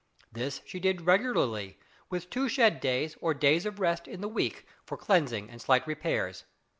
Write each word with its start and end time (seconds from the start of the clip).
This 0.31 0.61
she 0.65 0.79
did 0.79 1.01
regularly, 1.01 1.77
with 2.09 2.31
two 2.31 2.49
"shed 2.49 2.79
days," 2.79 3.15
or 3.21 3.35
days 3.35 3.67
of 3.67 3.79
rest, 3.79 4.07
in 4.07 4.19
the 4.21 4.27
week 4.27 4.65
for 4.83 4.97
cleansing 4.97 5.47
and 5.51 5.61
slight 5.61 5.85
repairs. 5.85 6.43